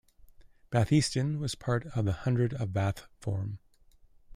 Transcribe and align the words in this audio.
Batheaston 0.71 1.37
was 1.37 1.53
part 1.53 1.85
of 1.95 2.05
the 2.05 2.11
hundred 2.11 2.55
of 2.55 2.73
Bath 2.73 3.05
Forum. 3.19 3.59